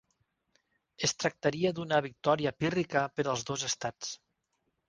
[1.07, 4.19] Es tractaria d'una victòria pírrica per als dos estats.